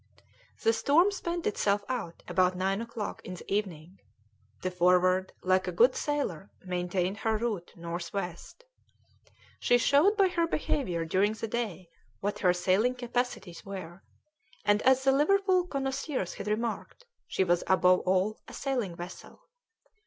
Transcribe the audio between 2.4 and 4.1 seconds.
nine o'clock in the evening;